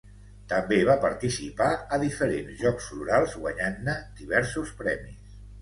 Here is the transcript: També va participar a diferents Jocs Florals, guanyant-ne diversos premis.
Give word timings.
També 0.53 0.79
va 0.89 0.95
participar 1.03 1.67
a 1.97 2.01
diferents 2.05 2.57
Jocs 2.63 2.89
Florals, 2.95 3.39
guanyant-ne 3.45 3.99
diversos 4.23 4.77
premis. 4.85 5.41